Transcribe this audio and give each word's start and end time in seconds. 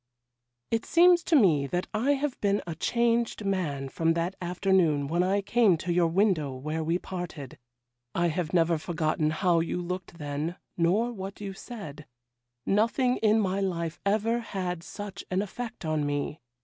'It 0.71 0.83
seems 0.83 1.23
to 1.23 1.35
me 1.35 1.67
that 1.67 1.85
I 1.93 2.13
have 2.13 2.41
been 2.41 2.63
a 2.65 2.73
changed 2.73 3.45
man 3.45 3.87
from 3.87 4.13
that 4.15 4.35
afternoon 4.41 5.07
when 5.07 5.21
I 5.21 5.41
came 5.43 5.77
to 5.77 5.93
your 5.93 6.07
window 6.07 6.55
where 6.55 6.83
we 6.83 6.97
parted. 6.97 7.59
I 8.15 8.29
have 8.29 8.51
never 8.51 8.79
forgotten 8.79 9.29
how 9.29 9.59
you 9.59 9.79
looked 9.79 10.17
then, 10.17 10.55
nor 10.75 11.11
what 11.13 11.39
you 11.39 11.53
said; 11.53 12.07
nothing 12.65 13.17
in 13.17 13.39
my 13.39 13.59
life 13.59 13.99
ever 14.03 14.39
had 14.39 14.81
such 14.81 15.23
an 15.29 15.43
effect 15.43 15.85
on 15.85 16.03
me. 16.03 16.39